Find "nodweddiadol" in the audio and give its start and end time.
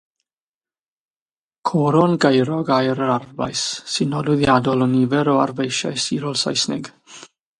4.15-4.85